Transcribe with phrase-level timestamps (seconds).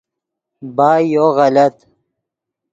[0.75, 1.75] بائے یو غلط